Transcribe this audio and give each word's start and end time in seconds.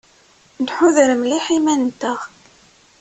Nḥuder 0.65 1.09
mliḥ 1.19 1.45
iman-nteɣ. 1.57 2.19